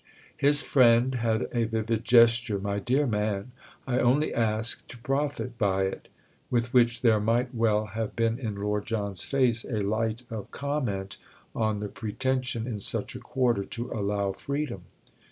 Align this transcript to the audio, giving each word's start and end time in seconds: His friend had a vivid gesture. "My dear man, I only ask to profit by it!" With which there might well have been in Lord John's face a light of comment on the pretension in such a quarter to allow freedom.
His 0.35 0.63
friend 0.63 1.13
had 1.13 1.47
a 1.51 1.65
vivid 1.65 2.05
gesture. 2.05 2.57
"My 2.57 2.79
dear 2.79 3.05
man, 3.05 3.51
I 3.85 3.99
only 3.99 4.33
ask 4.33 4.87
to 4.87 4.97
profit 4.97 5.59
by 5.59 5.83
it!" 5.83 6.07
With 6.49 6.73
which 6.73 7.03
there 7.03 7.19
might 7.19 7.53
well 7.53 7.85
have 7.85 8.15
been 8.15 8.39
in 8.39 8.55
Lord 8.55 8.87
John's 8.87 9.21
face 9.21 9.63
a 9.63 9.83
light 9.83 10.23
of 10.31 10.49
comment 10.49 11.17
on 11.53 11.81
the 11.81 11.87
pretension 11.87 12.65
in 12.65 12.79
such 12.79 13.13
a 13.15 13.19
quarter 13.19 13.63
to 13.63 13.91
allow 13.91 14.31
freedom. 14.31 14.85